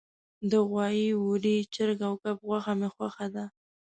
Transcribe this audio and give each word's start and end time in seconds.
د 0.51 0.53
غوایی، 0.69 1.09
وری، 1.25 1.57
چرګ 1.73 1.99
او 2.07 2.13
کب 2.23 2.37
غوښه 2.47 2.73
می 2.79 2.89
خوښه 2.95 3.27
ده 3.35 3.45